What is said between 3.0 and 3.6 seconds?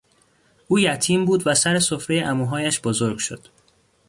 شد.